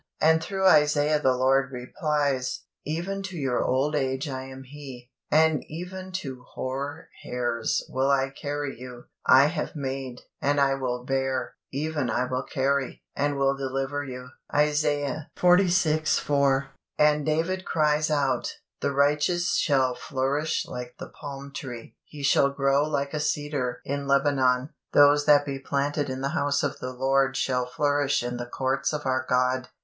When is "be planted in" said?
25.45-26.21